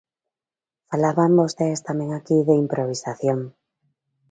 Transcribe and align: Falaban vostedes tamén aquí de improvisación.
Falaban 0.89 1.31
vostedes 1.41 1.81
tamén 1.87 2.09
aquí 2.13 2.37
de 2.47 2.55
improvisación. 2.63 3.39